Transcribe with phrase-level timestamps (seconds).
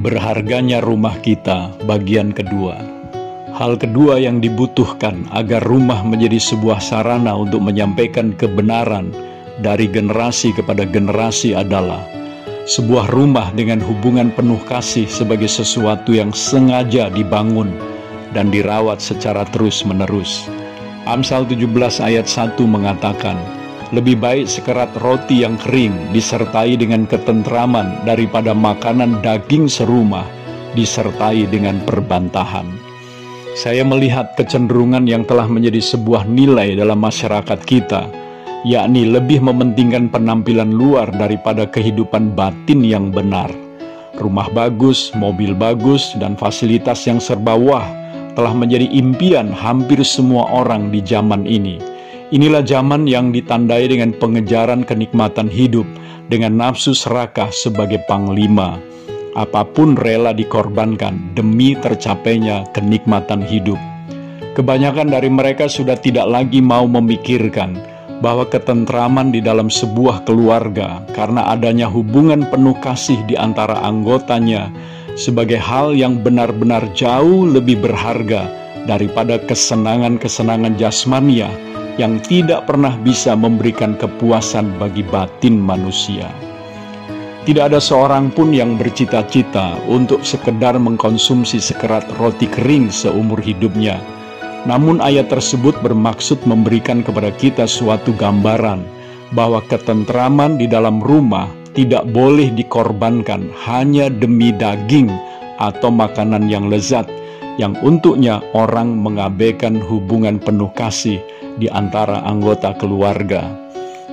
[0.00, 2.80] Berharganya rumah kita, bagian kedua.
[3.52, 9.12] Hal kedua yang dibutuhkan agar rumah menjadi sebuah sarana untuk menyampaikan kebenaran
[9.60, 12.00] dari generasi kepada generasi adalah
[12.64, 17.68] sebuah rumah dengan hubungan penuh kasih sebagai sesuatu yang sengaja dibangun
[18.32, 20.48] dan dirawat secara terus-menerus.
[21.04, 23.36] Amsal 17 ayat 1 mengatakan,
[23.90, 30.26] lebih baik sekerat roti yang kering disertai dengan ketentraman daripada makanan daging serumah
[30.78, 32.66] disertai dengan perbantahan.
[33.58, 38.06] Saya melihat kecenderungan yang telah menjadi sebuah nilai dalam masyarakat kita,
[38.62, 43.50] yakni lebih mementingkan penampilan luar daripada kehidupan batin yang benar.
[44.14, 47.86] Rumah bagus, mobil bagus, dan fasilitas yang serba wah
[48.38, 51.99] telah menjadi impian hampir semua orang di zaman ini
[52.30, 55.82] Inilah zaman yang ditandai dengan pengejaran kenikmatan hidup
[56.30, 58.78] dengan nafsu serakah sebagai panglima.
[59.34, 63.78] Apa pun rela dikorbankan demi tercapainya kenikmatan hidup.
[64.54, 67.74] Kebanyakan dari mereka sudah tidak lagi mau memikirkan
[68.22, 74.70] bahwa ketentraman di dalam sebuah keluarga karena adanya hubungan penuh kasih di antara anggotanya
[75.18, 78.46] sebagai hal yang benar-benar jauh lebih berharga
[78.86, 81.50] daripada kesenangan-kesenangan jasmania
[82.00, 86.32] yang tidak pernah bisa memberikan kepuasan bagi batin manusia.
[87.44, 94.00] Tidak ada seorang pun yang bercita-cita untuk sekedar mengkonsumsi sekerat roti kering seumur hidupnya.
[94.64, 98.80] Namun ayat tersebut bermaksud memberikan kepada kita suatu gambaran
[99.36, 105.08] bahwa ketentraman di dalam rumah tidak boleh dikorbankan hanya demi daging
[105.56, 107.08] atau makanan yang lezat,
[107.56, 111.20] yang untuknya orang mengabaikan hubungan penuh kasih
[111.60, 113.44] di antara anggota keluarga.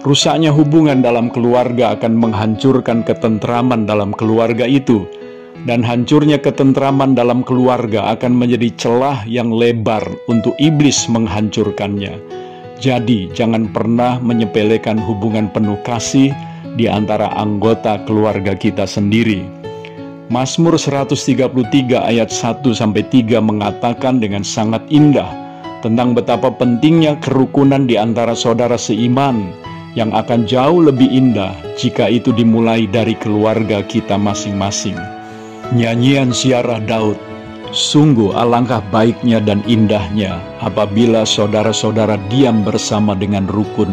[0.00, 5.04] Rusaknya hubungan dalam keluarga akan menghancurkan ketentraman dalam keluarga itu,
[5.68, 12.16] dan hancurnya ketentraman dalam keluarga akan menjadi celah yang lebar untuk iblis menghancurkannya.
[12.80, 16.32] Jadi, jangan pernah menyepelekan hubungan penuh kasih
[16.80, 19.44] di antara anggota keluarga kita sendiri.
[20.32, 21.50] Mazmur 133
[22.06, 25.39] ayat 1 sampai 3 mengatakan dengan sangat indah
[25.80, 29.52] tentang betapa pentingnya kerukunan di antara saudara seiman
[29.98, 34.96] yang akan jauh lebih indah jika itu dimulai dari keluarga kita masing-masing.
[35.74, 37.18] Nyanyian siarah Daud,
[37.74, 43.90] sungguh alangkah baiknya dan indahnya apabila saudara-saudara diam bersama dengan rukun,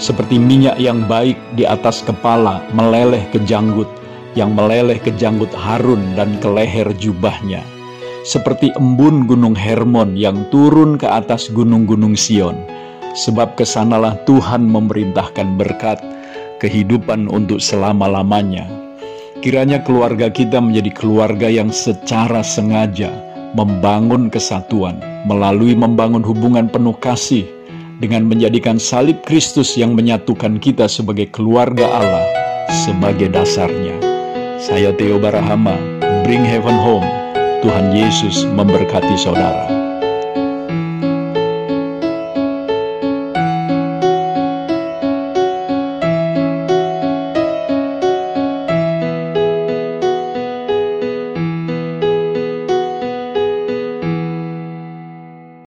[0.00, 3.88] seperti minyak yang baik di atas kepala meleleh ke janggut,
[4.32, 7.77] yang meleleh ke janggut Harun dan ke leher jubahnya
[8.26, 12.56] seperti embun gunung Hermon yang turun ke atas gunung-gunung Sion.
[13.18, 15.98] Sebab ke sanalah Tuhan memerintahkan berkat,
[16.62, 18.68] kehidupan untuk selama-lamanya.
[19.38, 23.10] Kiranya keluarga kita menjadi keluarga yang secara sengaja
[23.54, 27.46] membangun kesatuan melalui membangun hubungan penuh kasih
[27.98, 32.26] dengan menjadikan salib Kristus yang menyatukan kita sebagai keluarga Allah
[32.84, 33.96] sebagai dasarnya.
[34.58, 35.78] Saya Theo Barahama,
[36.26, 37.17] Bring Heaven Home
[37.58, 39.77] Tuhan Yesus memberkati saudara.